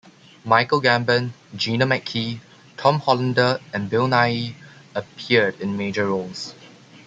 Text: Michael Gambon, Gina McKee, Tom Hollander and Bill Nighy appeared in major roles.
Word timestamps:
Michael 0.43 0.81
Gambon, 0.81 1.29
Gina 1.55 1.85
McKee, 1.85 2.39
Tom 2.75 3.01
Hollander 3.01 3.59
and 3.71 3.87
Bill 3.87 4.07
Nighy 4.07 4.55
appeared 4.95 5.61
in 5.61 5.77
major 5.77 6.07
roles. 6.07 6.55